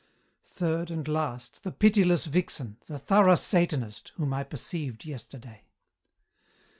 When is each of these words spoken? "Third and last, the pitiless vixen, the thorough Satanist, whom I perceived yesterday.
"Third 0.47 0.89
and 0.89 1.07
last, 1.07 1.61
the 1.61 1.71
pitiless 1.71 2.25
vixen, 2.25 2.77
the 2.87 2.97
thorough 2.97 3.35
Satanist, 3.35 4.13
whom 4.15 4.33
I 4.33 4.41
perceived 4.43 5.05
yesterday. 5.05 5.65